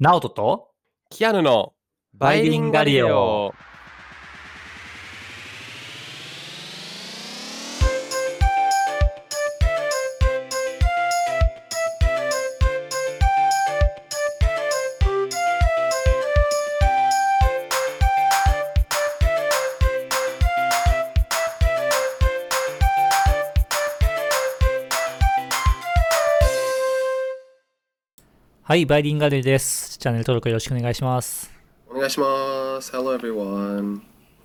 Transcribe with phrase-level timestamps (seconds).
[0.00, 0.70] ナオトと
[1.08, 1.72] キアヌの
[2.14, 3.54] バイリンガリオ。
[28.74, 29.98] はい、バイリンガルです。
[29.98, 31.54] チャンネル登録よろしくお願いします。
[31.88, 32.90] お願いします。
[32.90, 34.00] Hello everyone.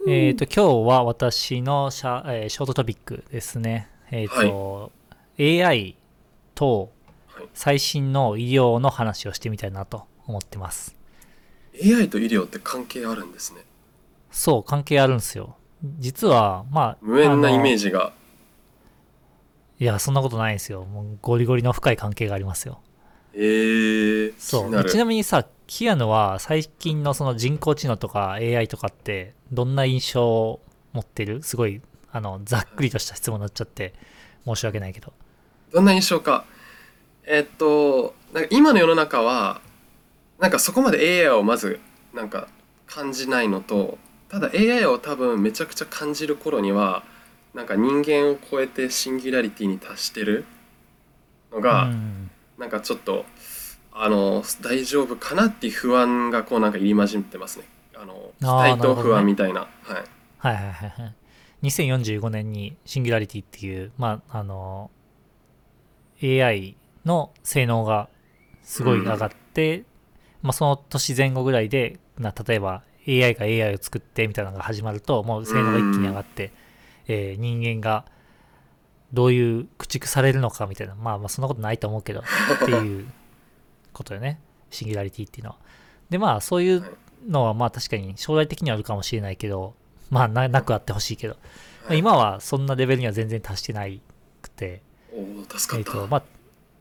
[0.07, 3.89] えっ、と、今日は私のシャ,、えーショートトピックですね。
[4.11, 4.91] えっ、と、
[5.39, 5.97] AI
[6.53, 6.91] と
[7.25, 10.95] はい最新の医療の話をしてみたいなと思ってます。
[11.83, 13.61] AI と医療って関係あるんですね。
[14.29, 15.55] そう、関係あるんですよ。
[15.97, 17.85] 実は、まあ、無縁なイメージ。
[17.85, 18.13] ジが。
[19.79, 20.85] いや、そんなことないんですよ。
[20.85, 22.79] もうゴリゴリの深い関係がありますよ。
[23.33, 24.85] えー、そう。
[24.85, 30.61] ちなみにさ、キアヌは最近のその人工知能とか AI とかってどんな印象を
[30.93, 31.43] 持ってる？
[31.43, 33.93] すごい、あの、ざっくりとした質問になっちゃって
[34.45, 35.13] 申し訳ないけど。
[35.71, 36.45] どんな印象か。
[37.25, 39.61] えっと、なんか今の世の中は、
[40.39, 41.79] なんかそこまで AI をまず、
[42.13, 42.47] なんか
[42.87, 43.99] 感じないのと、
[44.29, 47.03] ただ AI を多分めちゃくちゃ感じる頃には、
[47.53, 50.45] なんか人間を超えてシンギュラリティに達してる
[51.51, 52.28] のが、うん
[52.59, 53.25] なんかちょっと
[53.91, 57.65] あの大丈夫かなっていう不安がこうなんか入り混じってますね。
[57.95, 59.61] あの期あー待となるほどね不安みたいな。
[59.61, 60.03] はい。
[60.37, 61.15] はいはいはいはい。
[61.63, 64.89] 2045年にシンギュラリティっていう、まあ、あの、
[66.23, 68.09] AI の性能が
[68.63, 69.83] すごい上がって、
[70.41, 76.51] まあ、その年前後ぐらいで、な例えば AI が AI を作ってみたいなのが始まると、もう性能が一気に上がって、
[77.07, 78.05] えー人間が
[79.13, 82.21] どういう駆逐されるのかみたいな、まあまあそんなことないと思うけど、
[82.63, 83.07] っていう
[83.93, 84.39] ことよね。
[84.69, 85.57] シンギュラリティっていうのは。
[86.09, 86.83] で、まあそういう
[87.27, 89.73] のはまあ確かに将来的にはあるかもしれないけど、
[90.09, 91.39] まあななくあってほしいけど、ま
[91.87, 94.01] あはい今はそんなレベルには全然達してない
[94.41, 94.81] くて、
[95.11, 96.01] おお助えっ、かった。
[96.01, 96.23] と、まあ、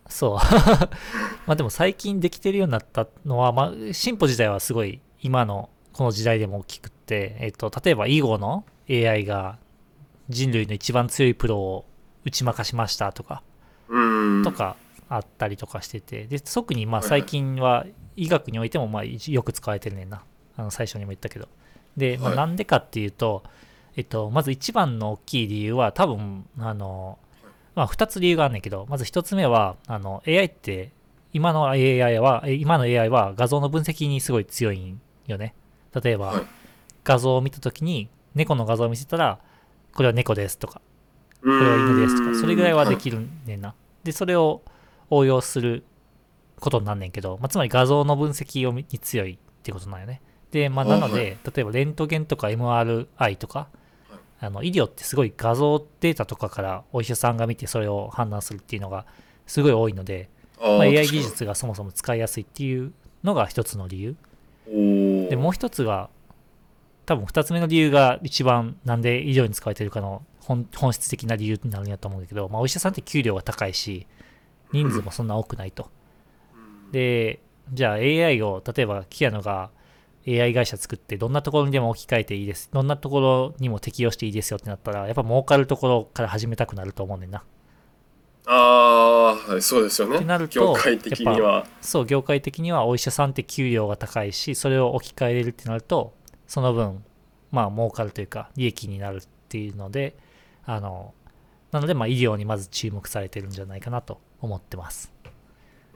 [0.08, 0.38] そう。
[1.46, 9.58] まあでも最近できてるようになったのは、まあ進歩自体はすごい今のこの時代でも大きくって、えっ、と、例えば囲碁の AI が
[10.28, 11.87] 人類の一番強いプロを
[12.28, 13.42] 打ち負かしましたとか、
[13.88, 14.42] うん。
[14.44, 14.76] とか
[15.08, 20.22] あったりとかしてて、で、特にまあ最近は医学においてもまあよく使われてるねんな。
[20.56, 21.48] あの最初にも言ったけど。
[21.96, 23.42] で、まあはいなんでかっていうと、
[23.96, 27.18] えっと、まず一番の大きい理由は多分、あの、
[27.74, 30.92] まあ二つ理由があるんだけど、まず一つ目は、あの、AI って、
[31.32, 35.54] 今の AI は、え今の AI は画像の分析にすごい強いんよね。
[36.02, 36.42] 例えば、はい
[37.08, 39.38] 画像を見たときに、猫の画像を見せたら、
[39.94, 40.82] これは猫ですとか、
[41.40, 43.74] ここれは犬ですとか、それぐらいはできるねんな。
[44.04, 44.62] で、それを
[45.10, 45.84] 応用する
[46.60, 50.20] ことになんねんけど、まあ、つまり画像の分析をに強いってことなんよね。
[50.50, 53.68] で、まあ、なので、例えばレントゲンとか MRI とか、
[54.40, 59.04] あの医療ってすごい画像データとかからお医者さんが見てそれを判断するっていうのが
[59.46, 62.92] すごい多いので、まあ、AI 技術がそもそも使いやすいっていう
[63.24, 64.16] のが一つの理由。
[65.28, 66.10] で、もう一つが、
[67.08, 74.06] 多分二つ目の理由が一番なんで医療に使われてるかの本本質的な理由になるんやと思うんだけど、まあ、お医者さんって給料が高いし、
[74.72, 75.88] 人数もそんな多くないと。
[76.92, 77.40] で、
[77.72, 79.70] じゃあ AI を、例えばキアノが
[80.26, 82.68] AI 会社作ってどんなところにでも置き換えていいです。
[82.74, 87.42] どんなところにも適用していいですよってなったら、やっぱ儲かるところから始めたくなると思うねんな。
[88.44, 90.48] ああ、はい、そうですよねってなる。
[90.48, 91.66] と業界的には。
[91.80, 96.17] そう、業界的にはお医者さんって給料が高いし、それを置き換えれるってなると、
[96.48, 97.04] その分、
[97.52, 100.16] まあ、儲かるというか、利益になるっていうので、
[100.64, 101.14] あの、
[101.70, 105.12] なので、まあ、医療にまず注目されてるんじゃないかなと思ってます。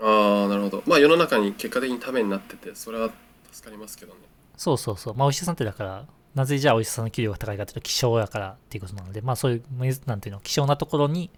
[0.01, 0.83] ああ、なるほど。
[0.87, 3.11] まあ世の中に結果的にためになってて、それは
[3.53, 4.21] 助かりますけどね。
[4.57, 5.15] そうそうそう。
[5.15, 9.63] まあ、お医者さんってだから、なぜじゃあお医者さんの給料が高いかというと、希少やからっていうことなので、まあ、そういう、
[10.07, 11.31] なんていうの、希少なところに、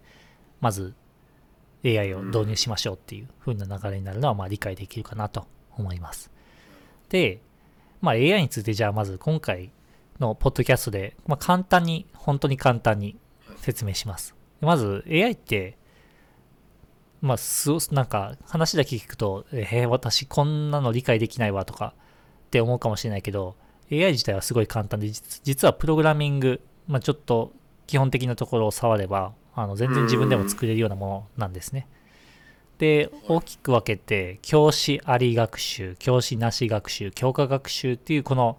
[0.61, 0.95] まず
[1.85, 5.47] AI を導入しましょうっていう風な流れになるのは、まあ、理解できるかなと
[5.77, 6.31] 思います。
[7.11, 7.41] で、
[8.05, 9.71] まあ、AI について、じゃあ、まず今回
[10.21, 13.17] のポッドキャストで、まあ、簡単に、本当に簡単に
[13.57, 14.37] 説明します。
[14.61, 15.79] まず、AI って、
[17.23, 21.95] まあ、すなんか、話だけ聞くと、えー、私こんなの理解できないわとか
[22.47, 23.57] って思うかもしれないけど、
[23.91, 27.53] AI 自体はすごい簡単で、実はプログラミング、まあ、ちょっと
[27.87, 31.89] 基本的なところを触れば、あの全然自分でも作れるようなものなんですね。
[32.85, 38.59] で、大きく分けて、教師あり学習、教師なし学習、教科学習っていうこの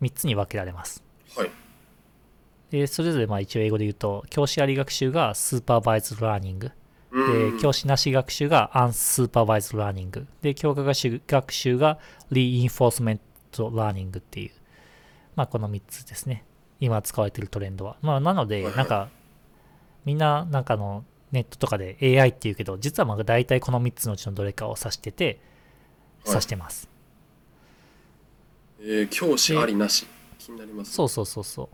[0.00, 1.04] 3つに分けられます。
[1.36, 1.50] はい。
[2.70, 6.70] で、それぞれまあ一応英語で言うと、教師あり学習がスーパーバイズラーニング。
[7.10, 10.24] うんで、教師なし学習が unsupervised learning。
[10.40, 11.98] で、教科学習学習が
[12.30, 13.18] reinforcement
[13.52, 14.50] learning っていう、
[15.36, 16.46] まあ、この3つですね。
[16.80, 17.96] 今使われてるトレンドは。
[18.00, 19.10] まあ、なので、なんか、
[20.06, 25.36] みんな、なんかあの、ネットとかで AI って言うけど、実はまあ大体この3つのうちのどれかを指してて、はい
[26.24, 26.88] 指してます。
[28.80, 30.06] えー教師ありなし
[30.38, 31.68] 気になりますそうそうそうそう。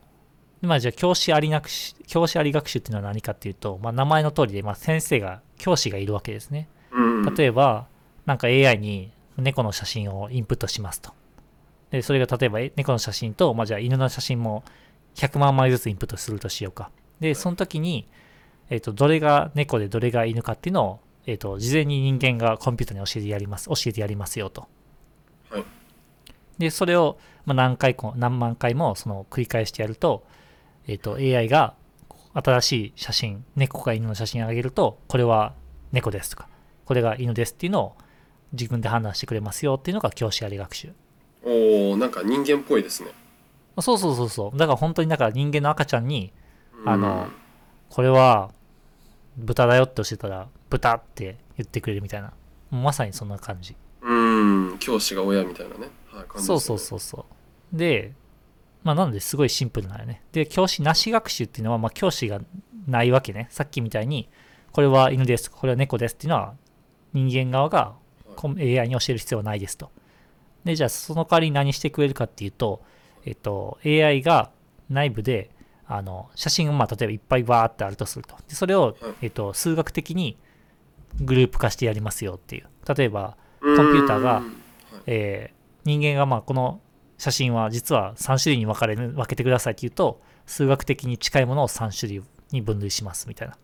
[0.63, 6.69] でまあじゃあ教師ありなくし、教師あり学習っていうのは何かっていうと、まあ名前の通りで、まあ先生が、教師がいるわけですね。
[6.91, 7.87] うん例えば、
[8.27, 11.13] なんか AI に猫の写真をインプットしますと。
[11.91, 14.65] で、それが例えばえ猫の写真と、まあじゃあ犬の写真も
[15.15, 16.91] 100万枚ずつインプットするとしようか。
[17.21, 18.09] で、その時に、
[18.71, 24.67] えっ、と、どれが猫でどれが犬かっていうのを、えっ、と、事前に人間がコンピューターに教えてやります、教えてやりますよと。
[25.51, 25.65] はい
[26.59, 30.25] で、それを、まあ、何回も、何万回も、その、繰り返してやると、
[30.89, 31.75] えっ、と、AI が
[32.35, 35.55] 新しい写真、猫か犬の写真をあげると、これは
[35.93, 36.49] 猫ですとか、
[36.85, 37.97] これが犬ですっていうのを
[38.53, 40.93] 自分で判断してくれますよっていうのが教師あり学習。
[41.45, 43.11] おおなんか人間っぽいですね
[43.81, 44.59] そうそうそうそう。
[44.59, 46.33] だから本当にだから人間の赤ちゃんに、
[46.83, 47.29] うんあの
[47.91, 48.51] これは
[49.39, 52.33] 豚だよって教えたら、豚って言ってくれるみたいな。
[52.71, 53.77] まさにそんな感じ。
[54.03, 57.27] うん教師が親みたいなね、はい、感じそうそうそうそ
[57.73, 57.77] う。
[57.77, 58.13] で、
[58.83, 60.23] まあなのですごいシンプルなんよね。
[60.33, 62.41] で、教師なし学習っていうのは、まあ教師が
[62.87, 63.49] ないわけね。
[63.51, 64.29] さっきみたいに、
[64.73, 66.55] これは犬です、これは猫ですっていうのは、
[67.13, 67.95] 人間側が
[68.37, 69.91] こ AI に教える必要はないですと。
[70.65, 72.83] で、じゃあその代わりに何してくれるかっていうと、
[73.25, 74.51] えっと、AI が
[74.89, 75.51] 内部で、
[75.89, 78.37] あの、写真がまあ例えばいっぱいバーってあるとすると。
[78.49, 80.39] でそれをはい、えっと、数学的に
[81.21, 82.69] グループ化してやりますよっていう。
[82.95, 84.45] 例えば、コンピューターがはい、
[85.07, 85.59] えー
[85.89, 86.81] 人間がまあこの
[87.17, 93.57] 写真は実は3種類に分かれる分けてくださいって言うと数学的に近いものを3種類に分類しますみたいな。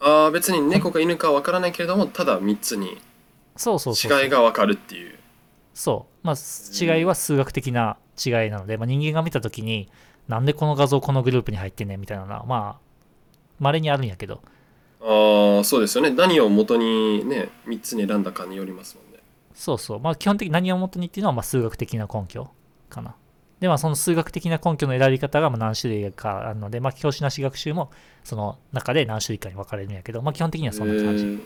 [0.00, 2.98] ああ別に猫か犬かわからないけれどもただ3つに
[3.56, 4.22] そうそうそう。
[4.22, 5.16] 違いがわかるっていう。
[5.74, 6.26] そう。
[6.26, 6.36] まあ
[6.72, 9.88] 違いは数学的な違いなので、まあ、人間が見た時に
[10.28, 12.84] なんでこの画像このグループに入ってんねんみたいなのはまあ
[13.58, 14.40] 稀にあるんやけど。
[15.00, 16.10] ああそうですよね。
[16.10, 19.20] 何を元にね3つに選んだかによりますもんね。
[19.54, 20.00] そうそう。
[20.00, 22.50] まあ基本的に何をもとにっていうのはまあ数学的な根拠
[22.88, 23.14] かな。
[23.60, 27.90] でまあその数学的な根拠の選び方がまあ何種類かあるのでまあ教師なし学習も
[28.24, 31.42] その中で何種類かに分かれるんやけどまあ基本的にはそんな感じ、へーは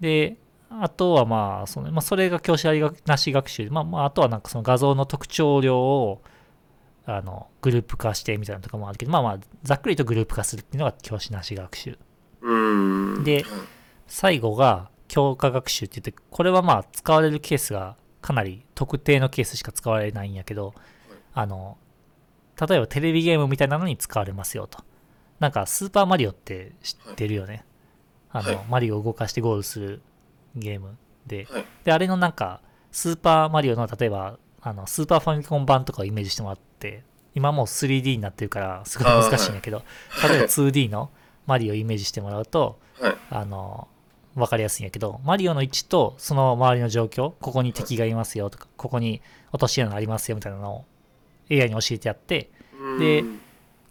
[0.00, 0.02] い。
[0.02, 0.36] で、
[0.68, 3.64] あとはまあ、そのまあ、それが教師ありがなし学習。
[3.64, 6.22] で、まあ、まあ、あとはなんかその画像の特徴量を、
[7.06, 11.98] あの、グループ化してみたいなのとかもあるけど、まあまあ、ざっくりとグループ化するっていうのが教師なし学習。
[13.24, 13.44] ではい
[14.06, 20.74] 最後が強化学習って言って、これはまあ、使われるケースがかなり特定のケースしか使われないんやけど、
[21.34, 21.76] あの、
[22.60, 24.82] 例えばテレビゲームみたいなのに使われますよと。
[25.38, 27.64] なんか、スーパーマリオって知ってるよね。
[28.30, 28.66] あの、はい。
[28.68, 30.02] マリオを動かしてゴールする
[30.54, 31.64] ゲームで、はい。
[31.84, 37.02] で、あれのなんか、スーパーマリオの例えば、あの、スーパーファミコン版とかをイメージしてもらって、
[37.34, 39.82] 今もう 3D になってるから、すごい難しいんやけど、
[40.28, 41.10] 例えば 2D の
[41.46, 43.16] マリオをイメージしてもらうと、はい。
[43.30, 43.88] あの、
[44.34, 50.84] わかりやすいんやけど、マリオの位置とその周りの状況、ここに敵がいますよとか、ここに落とし穴がありますよみたいなのを
[51.50, 52.50] AI に教えてやって、
[52.98, 53.24] で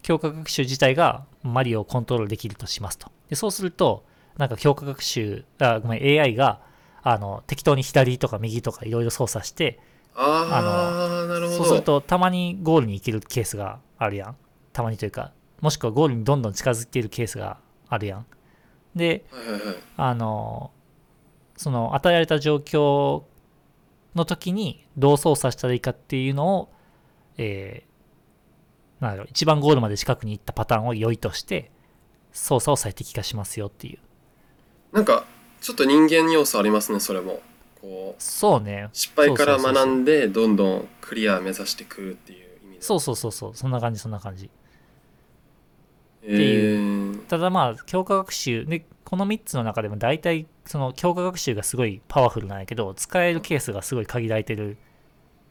[0.02, 3.10] 強化学習自体がマリオをコントロールできるとしますと。
[3.28, 4.04] でそうすると、
[4.38, 6.60] なんか強化学習、あごめん、AI が
[7.02, 9.80] あの適当に左とか右とかいろいろ操作して、
[10.18, 14.36] ああなるほどそうするとたまにゴールに行けるケースがあるやん。
[14.72, 17.58] たまにというか、もしくはゴールにどんどん近づいているケースが
[17.88, 18.26] あるやん。
[18.94, 20.70] で、はいはいはいあの、
[21.56, 23.22] その与えられた状況
[24.14, 26.72] の時にどう操作したらいいかっていうのを、
[27.38, 31.70] えー、なんだろう、一番ゴールまで近くに行ったパターンを良いとして、
[32.32, 33.98] 操作を最適化しますよっていう。
[34.92, 35.24] なんか
[35.60, 37.40] ちょっと人間要素ありますねそれも
[37.86, 38.88] こうそうね。
[38.92, 43.54] 失敗から学んでどんどんクリア目指してくるっていう意味でそうそうそうそう。
[43.54, 44.50] そんな感じ、そんな感じ。
[46.24, 54.78] えー、ただまあ、強化学習、で、この3つの中でも大体、その強化学習がすごいパワフルなんやけど、使えるケースがすごい限られてる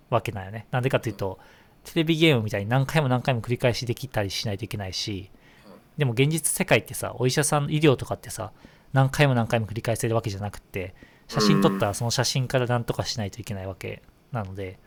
[0.09, 0.67] わけなんよね。
[0.71, 1.39] なんでかっていうと、
[1.85, 5.31] テレビゲームみたいに何回も何回も繰り返しできたりしないといけないし、
[5.97, 8.51] でも現実世界ってさ、お医者さん、医療とかってさ、
[8.91, 10.93] 何回も何回も繰り返せるわけじゃなくて、
[11.27, 14.01] 写真撮ったらその写真から何とかしないといけないわけ
[14.31, 14.79] なので、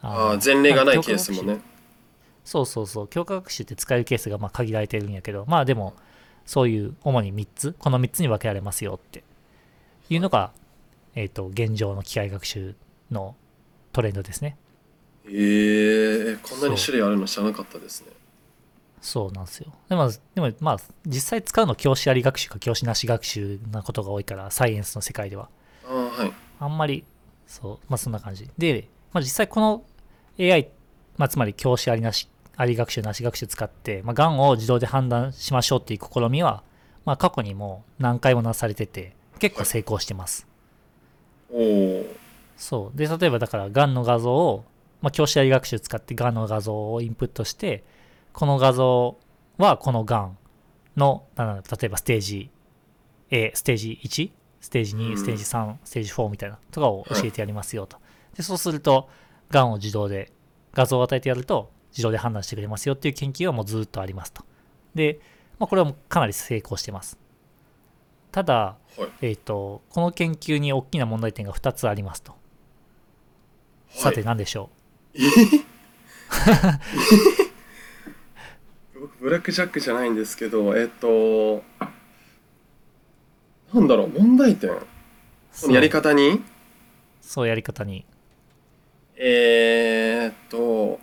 [0.00, 1.60] ああ前例がないケースもね。
[2.44, 5.94] そうそうそう、強化学習って使えるケースがまあ限られてるんやけど、まあでも、
[6.44, 9.22] そういう主に3つ、この3つに分けられますよって
[10.10, 10.52] いうのが、
[11.14, 12.74] えっ、と、現状の機械学習
[13.12, 13.36] の
[13.92, 14.56] トレンドですね。
[15.26, 18.08] えー、こんなに種類あるの知らなかったですね
[19.02, 19.72] そうなんですよ。
[19.88, 25.48] でも、でもまあ、実際使うの教師あり学習か教師なし学習なことが多いから、サイエンスの世界では。
[25.84, 27.04] ああはいあんまり、
[27.48, 28.48] そう、まあそんな感じ。
[28.56, 29.82] で、まあ実際この
[30.38, 30.70] AI、
[31.16, 36.62] まあつまり教師ありなし、あり学習なし学習使って、まあ、がんを自動で判断しましょうっていう試みは、
[37.04, 40.46] まあ過去にも何回もなされてて、結構成功してます。
[41.50, 42.06] おお
[42.56, 42.96] そう。
[42.96, 44.64] で、例えばだから、がんの画像を、
[45.00, 47.82] まあ、教師あり学習使ってがんの画像をインプットして、
[48.32, 49.18] この画像
[49.58, 50.38] はこのがん
[50.96, 52.50] の、例えばステージ
[53.30, 54.30] A、ステージ 1?
[54.60, 57.98] ステージ2、うんステージ3、ステージ4みたいなとかを教えてやりますよと。
[58.36, 59.08] で、そうすると、
[59.50, 60.32] がんを自動で、
[60.72, 64.44] 画像を与えてやると、自動で判断してくれますよっていう研究はもうずっとありますと。
[64.94, 65.20] で、
[65.58, 67.18] まあ、これはもうかなり成功してます。
[68.30, 72.34] ただ、はいえっ、と、この研究に大きな問題点が2つありますと。
[73.90, 74.70] さてはい何でしょ
[75.12, 75.22] 僕
[79.22, 81.62] ブラックジャックじゃないんですけどえっと
[83.72, 84.70] なんだろう問題点。
[84.70, 84.86] う。
[85.50, 86.42] そのやり方に？
[87.22, 88.04] そうやり方に。
[89.16, 91.00] えー、っと。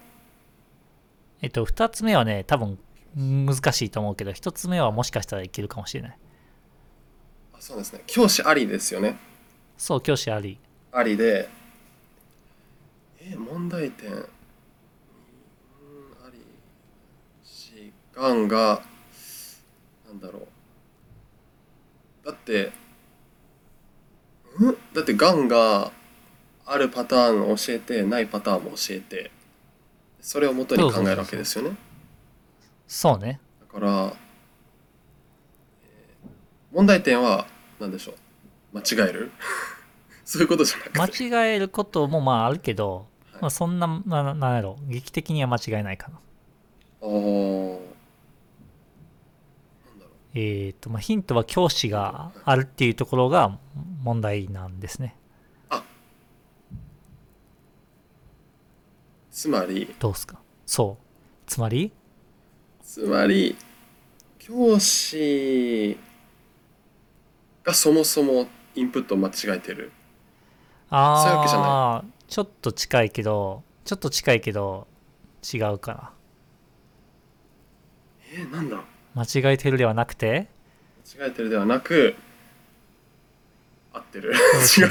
[1.41, 2.77] えっと、2つ目はね、多分
[3.15, 6.17] 難しいと思うけど、1つ目はもしかしたらいけるかもしれない。
[7.53, 8.03] あそうですね。
[8.05, 9.17] 教師ありですよね。
[9.77, 10.59] そう、教師あり。
[10.91, 11.49] ありで。
[13.21, 14.19] え問題点うん
[16.23, 16.39] あり
[17.43, 18.81] しがんが
[20.07, 22.25] なんだろう。
[22.25, 22.71] だって
[24.59, 24.75] ん？
[24.93, 25.91] だってがんが
[26.65, 29.31] あるパターンを教えてないパターンも教えて
[30.21, 31.77] それを元に考えるわけですよね。
[32.87, 33.39] そうね。
[33.61, 34.13] だから、
[35.83, 37.47] えー問題点は
[37.79, 38.15] 何でしょう。
[38.77, 39.31] 間違える？
[40.25, 41.29] そういうことじゃなくて。
[41.29, 43.41] 間違えることもまああるけど、はい。
[43.41, 46.19] まあ、そんな、ななんやろ、劇的には間違いないかな。
[47.01, 47.69] あー。
[47.71, 47.89] なんだろ
[50.35, 53.57] えっ、と、まあ、ヒントは教師があるっていうところが
[54.03, 55.15] 問題なんですね。
[55.71, 55.75] う
[59.31, 59.95] つまり？
[59.99, 60.39] どうすか？
[60.65, 61.03] そう。
[61.47, 61.91] つまり？
[62.83, 63.55] つまり？
[64.37, 65.97] 教師
[67.63, 69.91] がそもそもインプットを間違えてる。
[70.89, 74.87] ああ、ちょっと近いけど、ちょっと近いけど、
[75.53, 76.13] 違うかな。
[78.33, 78.75] えー、なんだ？
[78.75, 80.47] ろう間違えてるではなくて、
[81.17, 82.15] 間違えてるではなく
[83.93, 84.33] 合ってる。
[84.33, 84.89] 教師 違う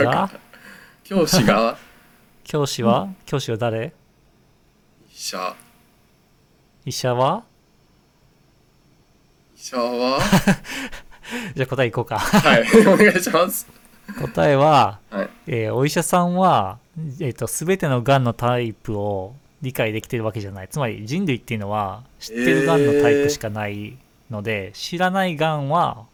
[1.05, 1.79] 教師が？
[2.45, 3.09] 教師は？
[3.27, 3.93] 教師は誰？
[5.13, 5.57] 医者。
[6.85, 7.45] 医者は？
[9.57, 10.19] 医者は？
[11.55, 12.19] じゃあ答えいこうか。
[12.19, 13.67] はいお願いします。
[14.21, 15.29] 答えは、はい。
[15.47, 16.79] えーお医者さんは、
[17.21, 20.69] えー、と全てのがんのタイプを理解できてるわけじゃない。
[20.69, 23.99] つまり人類っていうのは知ってるがんのタイプしかない
[24.31, 26.07] ので、知らないがんは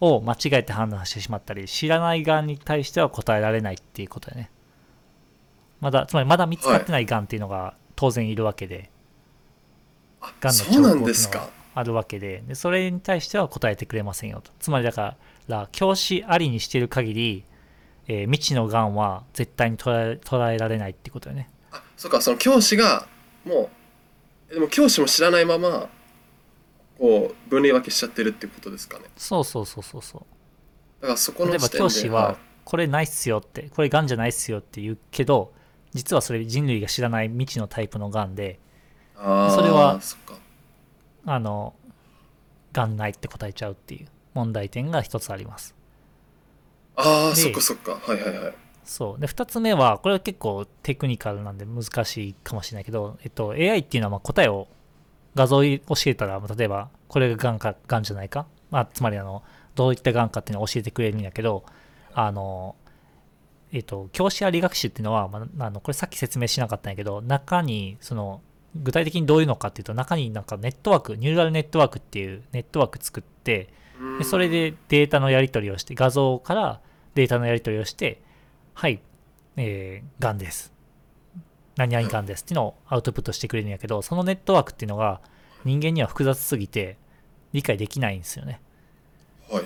[0.00, 4.50] を間違えて判断してしまったり知らないがんに対しては答えられないっていうことだよね。
[5.80, 8.90] まだつまりまだ見つかってないがんっていうのが当然いるわけで、
[10.20, 14.50] あがんの兆候があるわけででそれに対しては答えてくれませんよと。
[14.58, 15.16] つまりだか
[15.48, 17.44] ら教師ありにしている限り、
[18.08, 21.48] えー未知のがんは絶対に捉え捉えられないってことよね。
[21.70, 23.06] あそうかその教師が
[23.44, 23.68] もう
[24.50, 25.88] えでも教師も知らないまま
[26.98, 29.04] こう分類分けしちゃってるってことですかね。
[29.16, 30.22] そうそうそうそうそう。
[31.02, 35.52] だからそこの例えば教師はこれないっすよってこれがんじゃないっすよって言うけど
[35.92, 38.58] 実はそれ人類が知らない未知のタイプのがんで
[39.16, 39.20] そ
[39.62, 40.00] れは
[41.26, 41.74] あの
[42.72, 45.74] がんないって答えちゃうっていう問題点が一つあります。
[46.96, 47.92] でああそっかそっか。
[47.92, 48.54] はいはいはい。
[48.84, 49.20] そう。
[49.20, 54.68] で、二つ目は、これは結構テクニカルなんで難しいかもしれないけど、えっと、AI っていうのはまあ答えを、
[55.34, 59.42] 画像を教えたら、例えば、これががんか、がんじゃないか、まあ、つまり、あの、
[59.74, 61.64] どういったがんかっていうのを教えてくれるんやけど、
[62.12, 62.76] あの、
[63.72, 68.40] えっと、教師あり学習っていうのは、まあ、あのこれさっき説明しなかったんやけど、中に、その、
[68.76, 73.68] 具体的にどういうのかっていうと、中になんかネットワーク、ニューラルネットワークっていうネットワーク作って、
[74.00, 76.80] うんでそれでデータのやり取りをして、画像から
[77.14, 78.20] データのやり取りをして、
[78.74, 79.00] はい、
[79.56, 80.73] えー、がんです。
[81.76, 85.20] 何々がんですっていうのをアウトプットしてくれるんやけど、そのネットワークっていうのが
[85.64, 86.96] 人間には複雑すぎて
[87.52, 88.60] 理解できないんですよね。
[89.50, 89.64] はい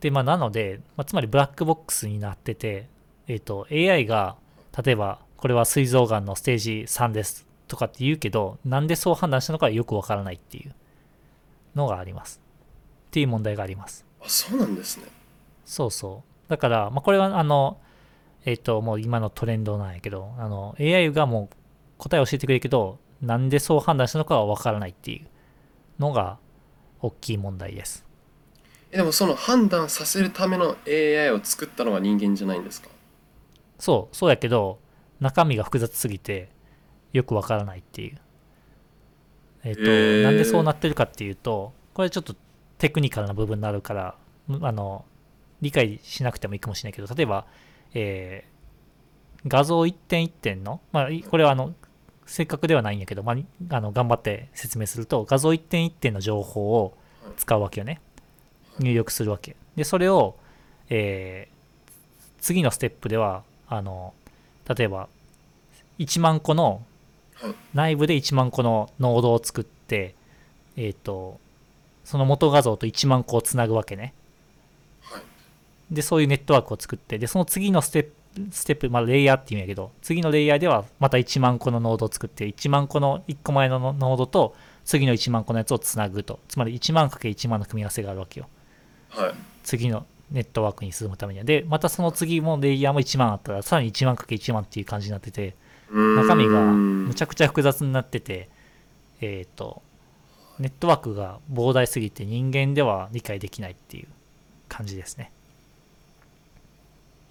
[0.00, 2.88] で、まあ、なので、まあ、つまりブラックボックスになってて、
[3.28, 4.36] えっ、と、AI が、
[4.84, 10.74] 例えば、これは膵臓がんのステージ3ですとかって言うけど、なんでそう判断したのかよくわからないっていう
[11.74, 12.40] のがあります。
[13.08, 14.04] っていう問題があります。
[14.20, 15.06] あそうなんですね
[15.64, 16.50] そうそう。
[16.50, 17.78] だから、まあ、これは、あの、
[18.46, 21.56] えっ、と、もう今のトレンドなんやけど、あの、AI がもう
[21.98, 25.26] 答えを教えてくれるけど、なんでそう判断したのかはわからないっていう
[25.98, 26.38] のが
[27.00, 28.06] 大きい問題です。
[28.92, 32.88] えでもその判断させるための AI を作ったのが人間じゃないんですか？
[33.78, 34.78] そうそうやけど
[35.20, 36.48] 中身が複雑すぎて
[37.12, 38.18] よくわからないっていう。
[39.64, 40.22] えっ、と、へー。
[40.22, 42.36] なんでそうなってるかっていうとこれちょっと
[42.78, 44.14] テクニカルな部分になるから
[44.60, 45.04] あの
[45.62, 47.46] 理解しなくてもいいかもしれないけど例えば、
[47.94, 48.56] えー
[49.48, 51.72] 画像一点一点の、まあ、これはあの
[52.26, 53.36] 正確ではないんやけど、まあ、
[53.70, 56.96] あの頑張って説明すると画像一点一点の情報を
[57.36, 58.00] 使うわけよね。
[58.80, 59.54] 入力するわけ。
[59.76, 60.36] でそれを、
[60.90, 61.56] えー
[62.38, 64.14] 次のステップではあの
[64.72, 65.08] 例えば
[65.98, 66.84] 1万個の
[67.74, 70.14] 内部で1万個のノードを作って
[70.76, 71.40] えっ、と
[72.04, 74.14] その元画像と1万個をつなぐわけね。
[75.90, 78.12] でそういうネットワークを作ってでその次のステップ
[78.50, 84.54] ステップ、まあ、レイヤーっていうんやけど次のレイヤーではまた1万個のノードを作って1万個の1個前のノードと
[84.86, 86.38] 次の1万個のやつをつなぐと。
[86.48, 88.48] つまり1万 ×1 万の組み合わせがあるわけよ。
[89.10, 89.34] はい。
[89.64, 91.44] 次のネットワークに進むためには。
[91.44, 95.56] でまたその次もレイヤーも1万あったらさらに1万 ×1 万っていう感じになってて
[95.90, 98.48] 中身がむちゃくくちゃ複雑になってて
[99.20, 99.82] えっ、と
[100.58, 104.08] ネットワークが膨大すぎて人間では理解できないっていう
[104.68, 105.32] 感じですね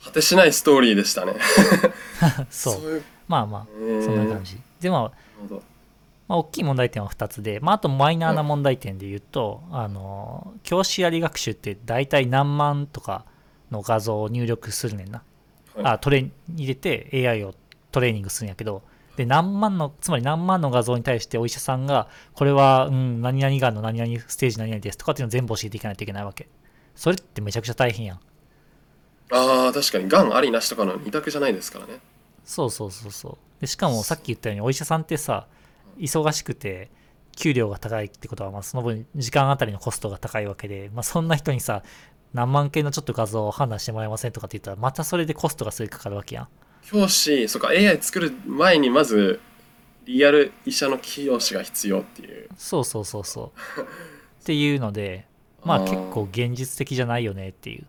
[0.05, 1.33] 果てしないストーリーでしたね。
[2.50, 3.03] そう。
[3.27, 3.67] まあまあ
[4.03, 4.51] そんな感じ。
[4.55, 5.13] じでもなる
[5.50, 5.63] ほど。
[6.27, 13.25] まあ、大きい問題点は2つで、まあ、あとマイナーな問題点で言うと、あの教師やり学習って大体何万とか
[13.71, 15.24] の画像を入力するねんな、
[15.75, 15.85] はい。
[15.85, 17.53] あトレ入れて AI を
[17.91, 18.83] トレーニングするんやけど
[19.15, 26.47] で何万のつまり何万の画像に対してお医者さんがこれは、うん、何々がんの何々ステージ何々ですとかっていうのを全部教えていかないといけないわけ。
[26.95, 28.19] それってめちゃくちゃ大変やん
[29.32, 32.00] ああ確かにがんありなしとかの二択じゃないですからね。
[32.44, 33.38] そうそうそうそう。
[33.62, 35.48] でしかもさっき言ったようにお医者さんってさ
[35.98, 36.89] 忙しくて
[37.36, 41.84] 給料が高いってことは、まあ、その分時間あたりのコストが高いわけで、まあ、そんな人にさ
[42.34, 46.48] 何万件のちょっと画像を判断してもらえませんとかって言ったらまたそれでコストがすごいかかるわけやん。
[46.84, 49.39] 教師そっか AI 作る前にまず
[50.05, 52.50] リアル医者の教師が必要っていう。
[52.57, 53.81] そうそうそうそう。
[54.42, 55.25] っていうので
[55.64, 55.90] まあー。
[55.90, 57.85] 結構現実的じゃないよねっていう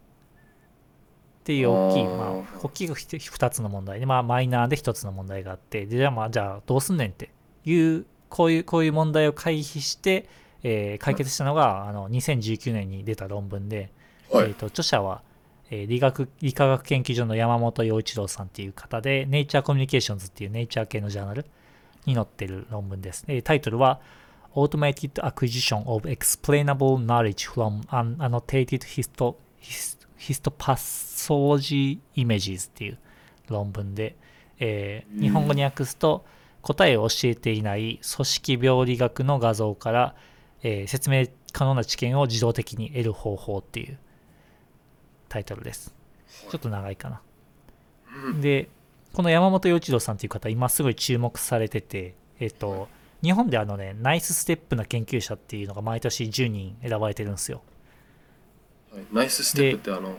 [1.46, 5.87] っていう大きいまあ大きく2つの問題でまあマイナーで1つの問題があって。
[5.87, 7.30] でじゃあまあじゃあどうすんねんって
[7.64, 10.28] いうこういうこういう問題を回避して、
[10.64, 13.92] えー解決したのがあの2019年に出た論文で、
[14.32, 14.46] はい。
[14.46, 15.22] えー、と著者は、
[15.70, 21.46] えー理学理化学研究所の山本洋一郎さんっていう方で、ネイチャーコミュニケーションズっていうネイチャー系のジャーナル
[22.06, 23.24] に載ってる論文です。
[23.28, 24.00] えータイトルは
[24.56, 32.98] Automated Acquisition of Explainable Knowledge from Unannotated Histo Hist Histopathology Images っていう
[33.48, 34.16] 論文で、
[34.59, 36.24] えー日本語に訳すと
[36.62, 40.14] 答えを教えていない組織病理学の画像から、
[40.62, 43.98] えー説明可能な知見を自動的に得る方法っていう
[45.29, 45.94] タイトルです。
[46.50, 47.22] ちょっと長いかな。
[48.26, 48.68] うんで、
[49.12, 52.88] この山本洋一郎さんという方、今すごい注目されてて、えっと、
[53.22, 57.62] 日本であのね、ナイスステップな研究者っていうのが毎年10人選ばれてるんですよ。
[58.96, 59.06] はい。
[59.12, 60.18] ナイスステップってあの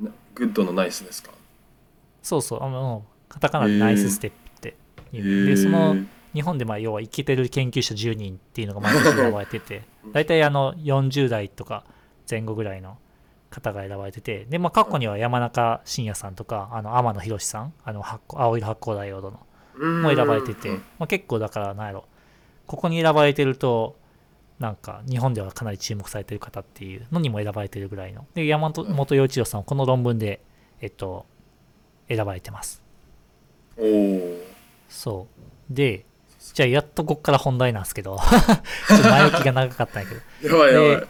[0.00, 1.32] なグッドのナイスですか？
[2.22, 4.76] そうそう、あの、カタカナでナイスステップって
[5.12, 5.46] 言う。
[5.46, 5.96] で、その
[6.34, 11.84] 日本でまあ要はイケてる研究者10人っていうのが毎年選ばれてて、大体あの40代とか
[12.30, 12.96] 前後ぐらいの
[13.50, 19.40] 方が選ばれてて、で、まあ過去には山中伸也さんとか、あの天野博さん、あの発光青色発光ダイオードの
[19.74, 20.02] うん。
[20.02, 20.76] も選ばれてて、うん。
[20.98, 22.04] まあ、結構だからなんやろ。
[22.66, 23.96] ここに選ばれてると
[24.62, 28.24] なんか日本ではかなり注目されてる方っていうのにも選ばれてるぐらいの。
[28.32, 30.40] で山本洋一郎さんはこの論文で
[30.80, 31.26] えっと
[32.08, 32.80] 選ばれてます。
[33.76, 34.38] おお
[34.88, 35.26] そ
[35.70, 35.74] う。
[35.74, 36.06] で
[36.54, 38.18] じゃあやっとこっから本題なんですけど。
[38.88, 40.20] ちょっと前置きが長かったんやけど。
[40.54, 41.08] やばいやばい。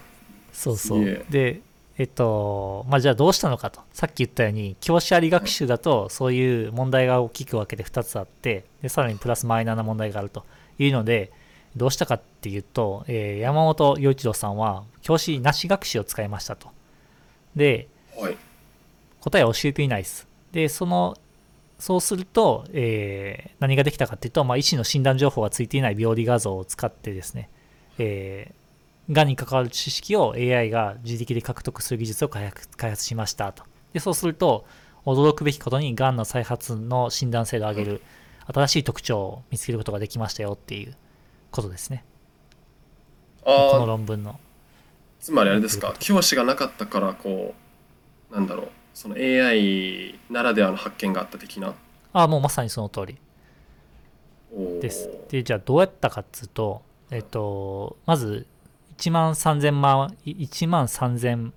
[0.50, 1.04] そうそう。
[1.28, 1.60] で
[1.98, 3.82] えっとまあじゃあどうしたのかと。
[3.92, 10.46] さっき言ったように教師あり学習だとそういう問題が大きく分けて2つあってでさらにプラスマイナーな問題があると
[10.78, 11.30] いうので
[11.76, 16.68] どうしたかっていうと、えー山本洋一郎さんは教師なし学習を使いましたと。
[17.56, 18.36] ではい。
[19.20, 20.26] 答えを教えていないです。
[20.52, 21.16] でその
[21.78, 27.48] そうすると、えー何ができたかっていうと、まあ、医師の診断情報がついていない病理画像を使ってですね、
[27.98, 28.62] えー
[29.10, 33.64] がんに関わる知識を AI が自力で獲得する技術を開発開発しましたと。
[33.92, 34.64] でそうすると、
[35.04, 38.02] 驚くべきことにがんの再発の診断精度を上げる
[38.46, 40.96] 新しい特徴を見つけることができましたよっていう
[41.52, 42.04] ことですね。
[43.42, 44.40] このああ論文の。
[45.20, 47.54] つまりあれですか教師がなかったからこ
[48.30, 48.68] うなんだろう。
[48.94, 51.74] その AI ならではの発見があった的な。
[52.12, 53.18] あもうまさにその通り。
[54.54, 54.80] おー。
[54.80, 55.08] です。
[55.30, 58.46] で、じゃあどうやったかっつうと、えっと、まず、
[58.98, 61.52] 1万3000万、1万3000、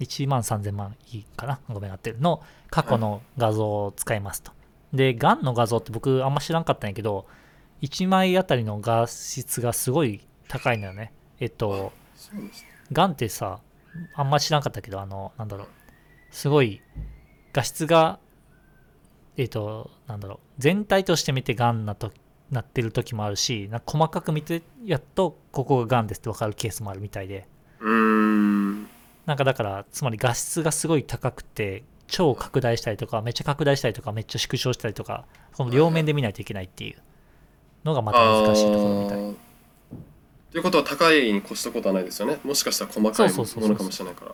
[0.00, 1.60] 1万3000万いいかな？
[1.68, 2.42] ごめんなってるの。
[2.70, 4.52] 過去の画像を使いますと。
[4.92, 7.26] で、ガンの画像って僕あんま知らんかったんやけど、
[7.82, 11.12] 1枚あたりの画質がすごい高いのよね。
[11.40, 11.92] えっと、
[12.92, 13.60] ガンってさ、
[14.14, 15.68] あんま知らんかったけど、あの、なんだろう、
[16.30, 16.80] すごい
[17.52, 18.18] 画質が、
[19.36, 22.12] えっと、なんだろう、全体として見てガンなと
[22.50, 27.46] なってる時もあるし、な細かく見て、やっとここがガンですって分かるケースもあるみたいで、
[27.80, 28.88] うーん。
[29.26, 37.02] なんかだから、つまり画質がすごい高くて、超拡大したりとか、めっちゃ拡大したりとか、めっちゃ縮小したりとか、この両面で見ないといけないっていう
[37.88, 39.34] のがまた難しいところみたい。
[40.52, 44.32] ということは高いに越したことはないですよねもしかしたら細かいものかもしれないから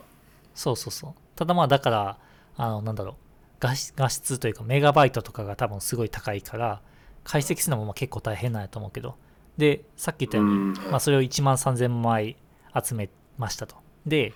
[0.55, 1.13] そうそうそう。
[1.35, 2.17] ただまあだから、
[2.55, 3.15] あの、なんだろう、
[3.59, 6.81] 画質画質というかメガバイトとかが多分すごい高いから、
[7.23, 9.15] 解析するのもまあ結構大変なんやと思うけど。
[9.57, 12.37] で、さっき言ったように、うんはいまあそれを1万3000枚
[12.81, 13.75] 集めましたと。
[14.05, 14.33] で、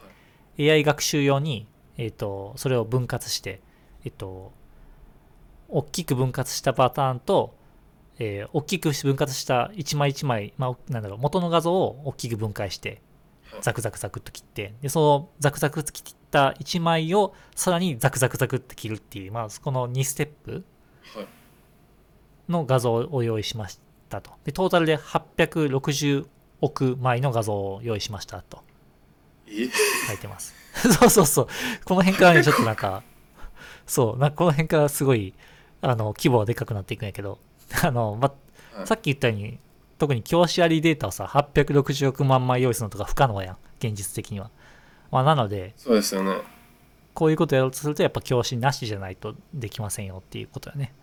[0.59, 3.61] AI 学習用に、えっ、と、それを分割して、
[4.03, 4.51] えっ、と、
[5.69, 7.55] 大きく分割したパターンと、
[8.19, 13.01] えー大きく分割した1枚1枚、まあ、なんだろう、元の画像を大きく分解して、
[13.51, 20.63] はいザクザクザクっと切って、で、そのザクザク切った1枚をさらにザクザクザクって切るっていう、まあ、この2ステップ
[21.15, 21.27] はい
[22.51, 23.79] の画像を用意しまし
[24.09, 24.31] たと。
[24.43, 26.27] で、トータルで860
[26.61, 28.63] 億枚の画像を用意しましたと
[29.47, 29.67] え？
[30.07, 30.53] 書いてます。
[30.99, 31.47] そうそうそう。
[31.85, 33.03] この辺からね、ちょっとなんか、
[33.85, 35.33] そう、なんかこの辺からすごい、
[35.81, 37.39] あの、規模はでかくなっていくんやけど、
[37.83, 39.59] あの、ま、はいさっき言ったように、
[39.97, 44.49] 特に教師ありデータをさ、860億万枚用意するのとか不可能やん、現実的には。
[45.11, 46.41] まあ、なので、そうですよね。
[47.13, 50.93] こういうことやろうとすると、やっぱ教師なしじゃないとできませんよっていうことやね。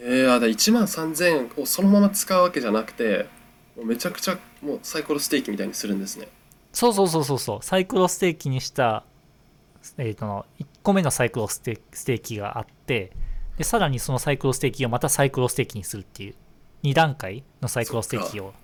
[0.00, 3.26] えー、あだ1万3000をそのまま使うわけじゃなくて
[3.76, 6.28] もうめちゃくちゃもうサイコロステーキみたいにするんですね。
[6.72, 9.04] そうそうそうそうそう、サイクロステーキにした、
[9.96, 13.12] えー、との1個目のサイクロステステーキがあって、
[13.58, 16.34] で、さらにそのサイクロステーキをまたサイクロステーキにするっていう、
[16.84, 18.54] 2段階のサイクロステーキを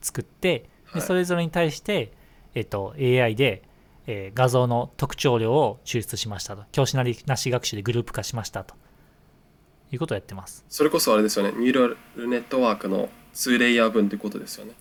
[0.00, 2.12] 作って、ではいそれぞれに対して、
[2.54, 3.62] えっ、と、AI で、
[4.06, 6.64] えー画像の特徴量を抽出しましたと。
[6.70, 8.74] 教師なりなし学習でグループ化しましたと。
[9.92, 10.64] いうことをやってます。
[10.68, 14.72] それこそあれですよねニューラルネットワークの2レイヤー分ってことですよね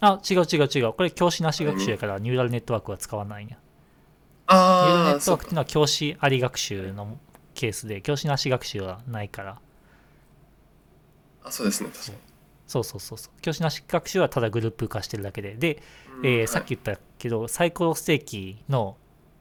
[0.00, 0.92] あ、違う違う違う。
[0.92, 3.56] これ教師なし学習やからニューラルネットワークは使わないんや。
[3.56, 7.18] ニューラルあネットワークっていうのは教師あり学習の
[7.58, 9.58] ケースで、教師なし学習はないから。
[11.42, 12.18] あそうですね確かに
[12.68, 13.40] そうそうそうそう。
[13.40, 15.54] 教師なし学習はただグループ化してるだけで。
[15.54, 15.82] で、
[16.22, 18.96] えーうんさっき言ったけど、サイクロステーキの、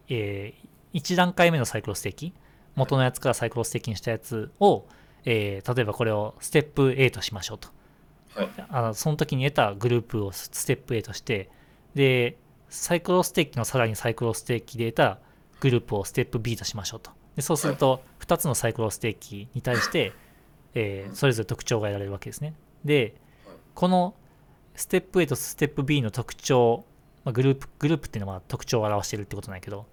[0.09, 0.53] え
[0.93, 2.33] 1段階目のサイクロステーキ、
[2.75, 4.85] 元のやつからサイクロステーキにしたやつを、
[5.25, 7.67] えー例えばこれをステップ A としましょうと。
[8.33, 11.49] はいあのその時に得たグループをステップ A として、
[11.95, 12.37] で、
[12.69, 15.19] サイクロステーキのさらにサイクロステーキで得た
[15.59, 17.11] グループをステップ B としましょうと。
[17.37, 20.11] でそうすると、2つのサイクロステーキに対して、
[20.73, 22.55] えーそれぞれ特徴が得られるわけですね。
[22.83, 23.15] で、
[23.75, 24.15] この
[24.75, 26.83] ステップ A とステップ B の特徴、
[27.23, 29.85] まあ、グループ、グループっていうのは特徴を表してるってことなんやけど、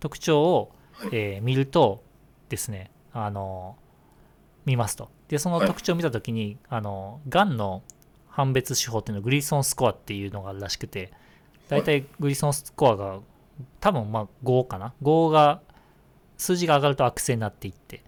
[0.00, 2.02] 特徴を、はいえー見ると
[2.50, 3.76] ですね、あの
[4.66, 5.08] 見ますと。
[5.28, 7.82] で、そのはい特徴を見たときに、あの、がんの
[8.28, 11.10] 判別手法っていうのをグリーソンスコアっていうのがあるらしくて、
[11.70, 13.20] だいたいグリーソンスコアが
[13.80, 15.62] 多分まあ5かな ?5 が、
[16.42, 18.02] 数字が上がると悪性になっていって、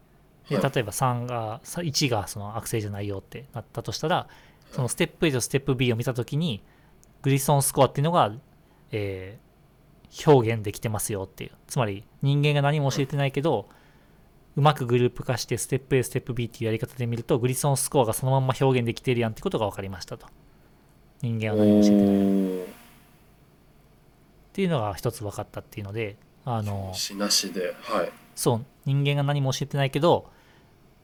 [0.51, 4.29] ではい例えば3が、さ1がその悪性じゃないよってなったとしたら、
[4.73, 6.63] そのステップ A とステップ B を見たときに、
[7.23, 8.33] グリソンスコアっていうのが、
[8.91, 9.45] えー
[10.27, 11.51] 表現できてますよっていう。
[11.67, 13.69] つまり人間が何も教えてないけど、
[14.57, 20.29] うまくグループ化してステップ A、ステップ B っていうやり方で見ると、グリソンスコアがそのまま表現できてるやんってことが分かりましたと。
[21.21, 22.05] 人間は何も教えてない。
[22.05, 22.67] っ
[24.53, 30.31] おていうのが一つ分かったっていうので、あのー、しなしではいそう、人間が何も教えてないけど、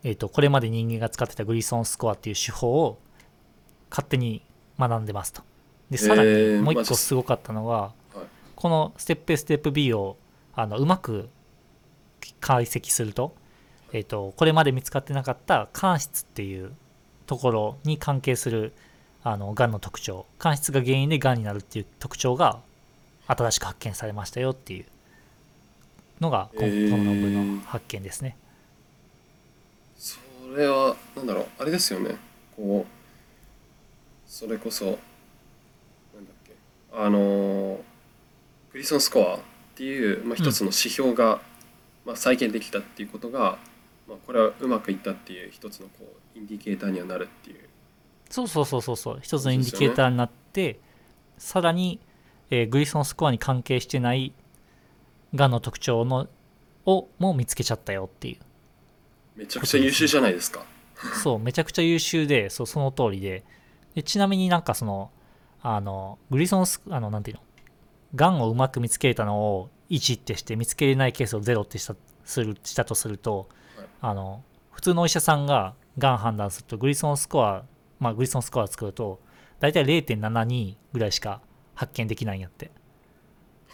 [0.03, 2.99] えっ、と、これまで人間が使ってたグリソンスコアっていう手法を
[3.91, 4.43] 勝手に
[4.79, 5.43] 学んでますと。
[5.91, 7.93] で、さらえにーもう一個すごかったのは、はい
[8.61, 10.19] このステップ A、ステップ B を
[10.55, 11.31] あのうまく
[12.41, 13.35] 解析すると、
[13.95, 16.75] えっ、と、これまで見つかってなかった間質っていう
[17.27, 18.75] ところに関係する
[19.23, 22.61] あのがんの特徴、間質が原因でがんになるっていう特徴が
[23.27, 24.85] 新しく発見されましたよっていう
[26.21, 28.37] のが今えーこの論文の発見ですね。
[29.97, 30.19] そ
[30.57, 32.17] れはなんだろうあれですよね。
[32.57, 34.99] こうそれこそなんだっ
[36.45, 36.53] け。
[36.93, 37.77] あのー
[38.73, 39.41] グリソンスコアっ
[39.75, 41.41] ていう、まあ、一つの指標が、
[42.07, 43.59] まあ、再現できたっていうことが、
[44.09, 47.61] まあ、これはうまくいったっていう一つのこうインディケーターにはなるっていう。
[48.29, 49.19] そうそうそうそうそう。
[49.21, 50.81] 一つのインディケーターになっって
[51.39, 52.01] さらに、
[52.51, 54.33] えーグリソンスコアに関係してない
[55.35, 56.29] がんの特徴の
[56.87, 58.39] をも見つけちゃったよっていう。
[59.37, 60.65] めちゃくちゃ優秀じゃないですか。
[61.23, 63.45] そうめちゃくちゃ優秀でそうその通りで。
[63.95, 65.11] でちなみになんかその
[65.63, 67.43] あのグリソンスあのなんていうの？
[68.15, 73.87] がんをうまく見つけれたのを1ってして見つけれないケースを0ってしたするしたとすると、はい。
[74.01, 77.65] あの普通のお医者さんががん判断するとグリソンスコア
[77.99, 79.21] まあグリソンスコア作ると
[79.59, 81.41] 大体0.72ぐらいしか
[81.75, 82.71] 発見できないんやって。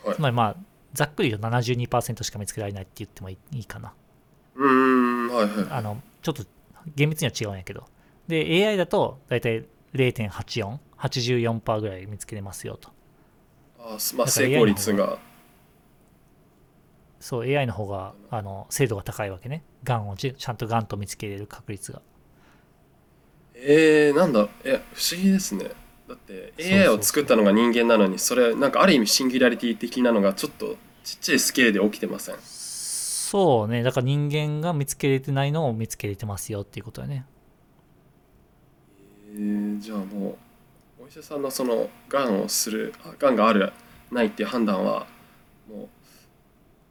[0.05, 0.14] はい。
[0.16, 0.57] つまりまあ
[0.94, 3.92] ざっくりと72%しか見つけられないって言ってもいいいいかな。
[4.55, 5.66] うーんはいはい。
[5.70, 6.44] あのちょっと
[6.94, 7.85] 厳密には違うんやけど。
[8.29, 12.90] で AI だと大体0.8484%ぐらい見つけれますよと。
[13.79, 15.18] あすまあ成功率が。
[17.20, 19.64] そう AI の方があの精度が高いわけね。
[19.85, 22.03] がんをちちゃんとがんと見つけれる確率が。
[23.55, 25.70] えー、なんだえ不思議ですね
[26.09, 32.37] だって AI を作ったのが人間なのにそれなんかある意味シンギュラリティ的なのがちょっとちっちゃいスケールで起きてません？
[32.40, 33.83] そうね。
[33.83, 37.27] だから人間が見つけれてないのを見つけれてますよっていうことだね。
[39.33, 40.38] えー、じゃあも
[41.01, 43.73] うお医者さんのそのがんをするあがんがある
[44.12, 45.07] ないっていう判断は
[45.69, 45.88] も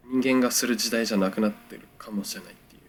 [0.07, 2.81] う人間がする時代じゃなくなってるかもしれないっていう。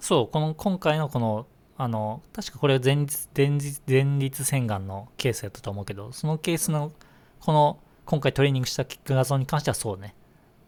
[0.00, 6.92] そうこの今回のこのあの確かこれ前立前立前立腺がんのケースやったと思うけどそのケースの
[7.40, 10.14] この今回トレーニングした画像に関してはそうね。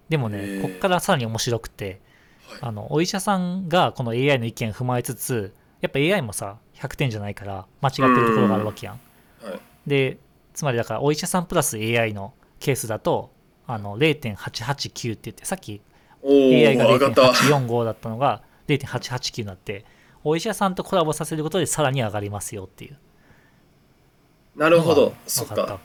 [0.08, 0.62] でもへねー。
[0.62, 2.00] こっからさらに面白くて
[2.48, 2.58] はい。
[2.62, 9.00] あのお医者さんがこの AI の意見を踏まえつつやっぱ AI もさ100点じゃないから間違ってるところがあるわけやん。
[9.42, 9.60] はい。
[9.86, 10.18] で
[10.54, 13.30] つまりだからお医者さんプラス AI のケースだと
[13.66, 15.82] あの0.889って言ってさっき
[16.24, 19.84] AI が上がった0.845だったのが0.889になって
[20.28, 22.98] お医者さんとコラボさせることでさらに上がりますよっていう。
[24.56, 25.14] なるほど。
[25.24, 25.78] そっか。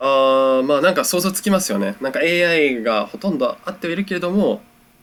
[0.00, 1.96] あーまあなんか想像つきますよね。
[2.00, 4.62] なんか AI がほとんど合ってはいるけれども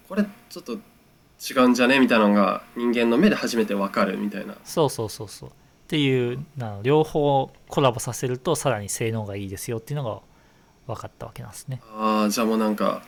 [0.09, 4.55] これちょっと違うんじゃねみたいなのが人間の目で初めてわかるみたいな。
[4.63, 5.49] そうそうそうそう。
[5.49, 5.53] っ
[5.87, 10.03] ていうなの両方コラボさせるとさらに性能がいいですよっていうの
[10.87, 11.79] が分かったわけなんですね。
[11.91, 13.03] ああじゃあもうなんか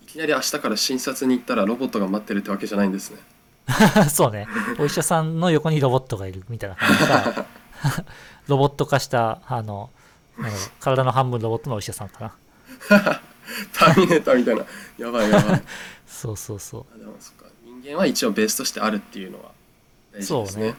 [0.00, 3.18] いきなり明日から診察に行ったらロボットが待ってるってわけじゃないんですね
[4.10, 4.46] そうね。
[4.78, 7.46] お医者さんの横にロボットがいるみたいな感じか
[8.48, 9.90] ロボット化したあの
[10.80, 13.20] 体の半分ロボットのお医者さんかな。
[13.72, 14.64] ターミネーターみたいな。
[14.98, 15.62] やばいやばい。
[16.06, 16.86] そうそうそう。
[16.94, 17.46] あでもそっか。
[17.64, 19.52] 人間は一応ベースとしてあるっていうのは
[20.12, 20.60] 大事ですね。
[20.60, 20.62] そう。
[20.62, 20.76] ね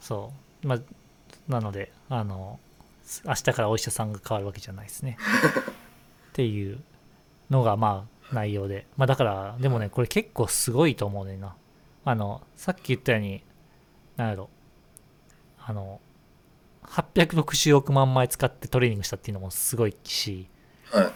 [0.00, 0.32] そ
[0.64, 0.78] うまあ
[1.48, 2.58] なのであの
[3.24, 5.18] 明日からお医者さんが変わるわけじゃないですね。
[5.20, 6.80] っていう
[7.50, 8.86] のがまあ内容で。
[8.96, 11.54] まあだからでもねこれ結構すごいと思うねんな
[12.04, 13.44] あのさっき言ったように
[14.16, 14.50] なんやろ。
[15.58, 16.00] あの
[16.84, 20.48] 860億万枚使ってトレーニングしたっていうのもすごいし
[20.90, 21.12] はい。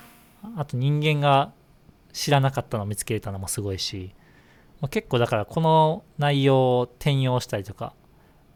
[0.57, 1.53] あと人間が
[2.13, 4.15] 知らなかったのを見つけれたのもすごいし、
[4.81, 7.95] まあ、結構だからこの内容を転用したりとか、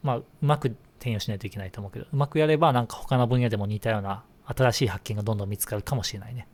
[0.03, 6.47] まあ、うまく転用しないといけないと思うけどうまくやればなんか他の分野でも似たような新しい発見がどんどん見つかるかもしれないね。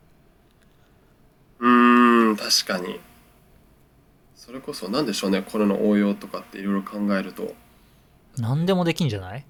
[1.60, 3.00] うーん確かに
[4.44, 7.54] それこそ何でしょうねこれの応用とかっていろいろ考えると。
[8.36, 9.46] 何でもできんじゃない？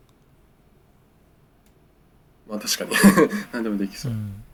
[2.48, 2.90] まあ確かに。
[3.52, 4.12] 何でもできそう。
[4.12, 4.44] う、ん。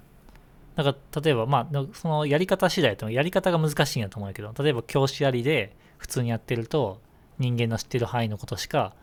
[0.76, 7.00] だから例えばまあそのやり方次第とやり方が難しいんやと思うけど例えば教師ありで普通にやってると
[7.38, 8.94] 人間の知ってる範囲のことしか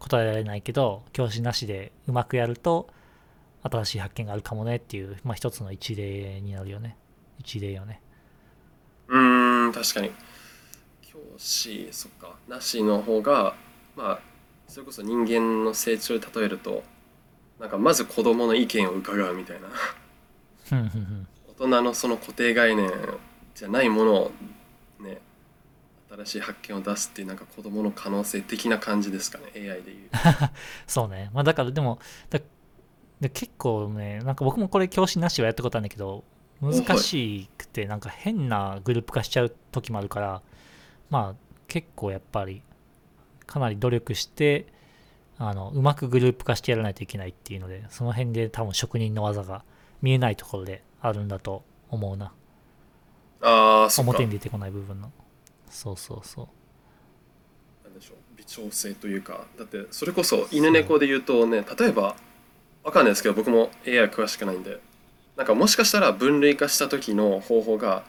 [0.00, 2.88] 答えられないけど教師なしでうまくやると
[3.62, 6.96] 新しい発見があるかもねっていう、まあ、一つの一例になるよね。
[7.38, 8.00] 一例よね。
[9.06, 10.10] うーん確かに
[11.12, 13.54] 教師そっかなしの方が
[13.96, 14.20] まあ
[14.68, 16.82] それこそ人間の成長で例えると
[17.60, 19.68] なんかまず子供の意見を伺うみたいな
[21.48, 22.90] 大人のその固定概念
[23.54, 24.30] じゃないものを
[25.00, 25.20] ね
[26.10, 30.08] 新しい発見を出すっていうなんか子供の可能性的な感じですかね AI でいう
[30.86, 31.30] そうね。
[31.32, 31.98] まあだからでも、
[32.30, 32.40] だ
[33.20, 36.24] で結構ね、なんか僕もこれ教師なしはやったことあるんだけど、
[36.60, 40.42] 難しくて、なんか変なグループ化しちゃう時もあるから、
[41.12, 41.34] まあ
[41.68, 42.62] 結構やっぱり、
[43.46, 44.66] かなり努力して、
[45.36, 49.62] あの、うまくグループ化してやらないといけないっていうので、その辺で多分職人の技が
[50.00, 52.32] 見えないところであるんだと思うな。
[53.42, 55.12] ああそっか表に出てこない部分の。
[55.68, 56.48] そうそうそ
[57.84, 57.84] う。
[57.84, 62.16] なんでしょう微調整というかだってそれこそ犬猫で言うとね例えば
[62.84, 64.80] わかんないですけど僕も AI 詳しくないんで
[65.36, 68.04] なんかもしかしたら分類化した時の方法が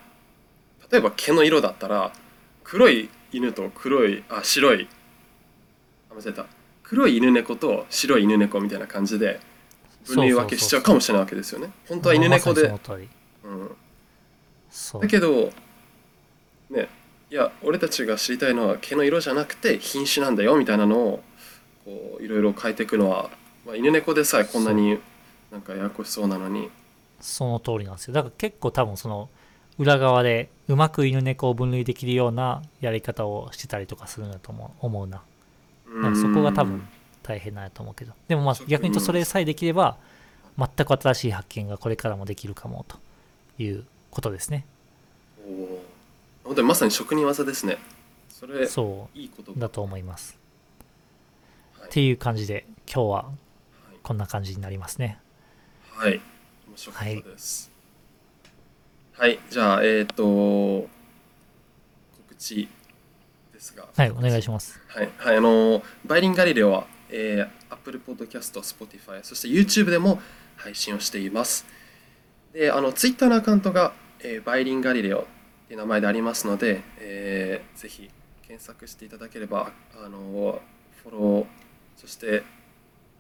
[0.91, 2.13] 例えば毛の色だったら
[2.63, 4.88] 黒い犬と黒いあ白い。
[6.12, 6.45] あ間違えた。
[6.84, 9.39] 黒い犬猫と白い犬猫みたいな感じで
[10.06, 11.71] 分類分けしちゃうかもしれないわけですよね。
[11.88, 12.80] 本当は犬猫で、ま
[13.45, 13.76] うん、
[15.02, 15.52] だけど
[16.69, 16.88] ね
[17.32, 21.23] いや俺たちが知りたいのは毛の色じゃなくて品種なんだよみたいなのを
[21.84, 23.30] こういろいろ変えていくのは、
[23.65, 24.99] まあ、犬猫でさえこんなに
[25.52, 26.69] なんかややこしそうなのに。
[27.19, 28.13] その通りなんですよ。
[28.13, 29.30] だから結構多分その
[29.79, 35.21] 裏側でうまく犬猫を分類できるようなやり方をしてたりとかするんだと思う思うな。
[35.95, 36.88] だからそこが多分
[37.21, 37.95] 大変なんやと思う。
[37.95, 39.97] けどでもまあ逆に言うとそれさえできれば
[40.57, 42.97] 全く新しい発見がこれからもできるかもと
[43.62, 44.65] いうことですね。
[45.45, 45.77] おー。
[46.43, 47.77] 本当にまさに職人技ですね。
[48.29, 50.38] それそいいことうだと思います。
[51.79, 51.89] はい。
[51.89, 53.31] っていう感じで今日は
[54.03, 55.19] こんな感じになりますね。
[55.91, 56.19] はい、
[56.67, 57.69] 面白かったです。
[57.69, 57.72] はい、
[59.49, 60.89] じゃあ、えっ、と、告
[62.38, 62.67] 知
[63.54, 63.88] ですが。
[63.95, 70.19] はいお願いしますはい、はい、あの、バイリンガリレオは、えー、Apple Podcast、Spotify、そして YouTube でも
[70.56, 71.65] 配信をしています。
[72.54, 75.26] で、あの、Twitter のアカウントが、えーバイリンガリレオっ
[75.67, 78.10] ていう名前でありますので、えーぜひ
[78.41, 80.60] 検索していただければ、あの、
[81.04, 81.45] フォロー、
[81.97, 82.43] そして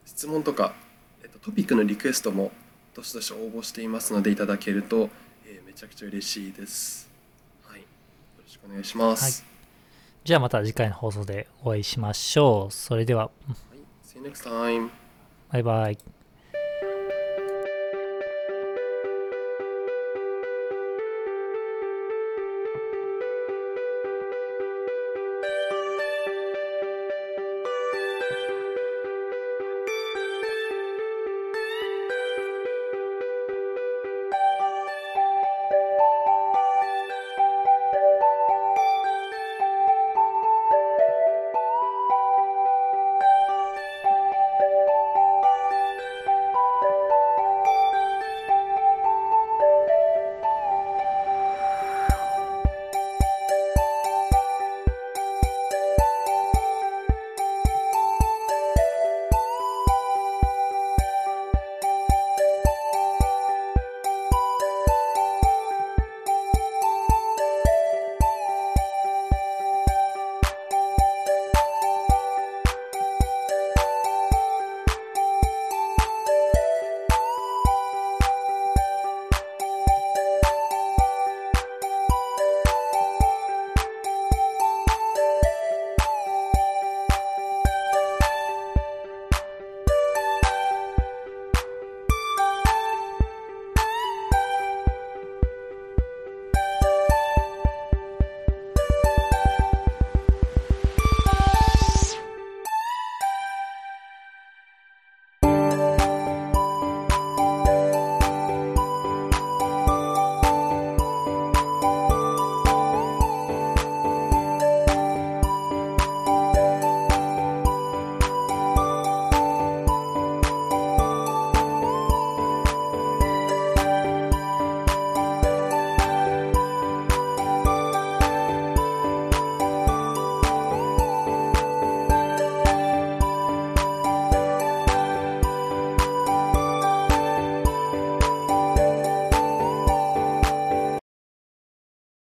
[0.05, 0.73] 質問とか、
[1.21, 2.51] えっと、トピックのリクエストも
[2.95, 5.22] どしどし応募していますのでいただけると、えー
[5.73, 7.09] めちゃくちゃ嬉しいです。
[7.63, 7.85] はい、よ
[8.37, 9.43] ろしくお願いします。
[10.23, 13.29] じゃあまた次回の放送でお会いしましょうそれではは
[13.75, 14.89] い、See you next time.
[15.51, 15.97] バイバイ